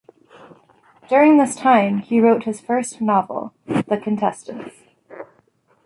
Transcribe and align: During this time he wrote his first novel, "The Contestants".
During 1.07 1.37
this 1.37 1.55
time 1.55 1.99
he 1.99 2.19
wrote 2.19 2.45
his 2.45 2.59
first 2.59 3.01
novel, 3.01 3.53
"The 3.67 3.99
Contestants". 4.03 4.77